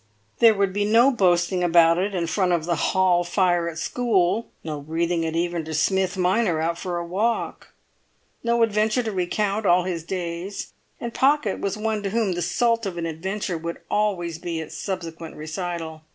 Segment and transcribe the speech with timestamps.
[0.39, 4.47] There would be no boasting about it in front of the hall fire at school,
[4.63, 7.67] no breathing it even to Smith minor out for a walk;
[8.43, 12.87] no adventure to recount all his days; and Pocket was one to whom the salt
[12.87, 16.01] of an adventure would always be its subsequent recital.